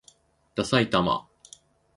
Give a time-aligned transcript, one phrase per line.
[0.55, 1.27] ださいたま